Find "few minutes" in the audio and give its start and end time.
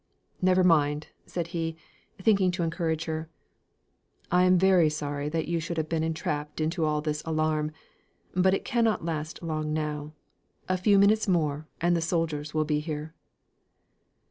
10.75-11.27